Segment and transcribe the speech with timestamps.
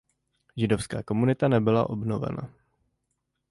[0.57, 2.53] Židovská komunita nebyla obnovena.